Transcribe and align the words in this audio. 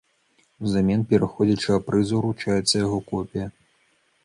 Узамен 0.67 1.01
пераходзячага 1.11 1.85
прыза 1.91 2.15
ўручаецца 2.23 2.69
яго 2.85 2.99
копія. 3.15 3.45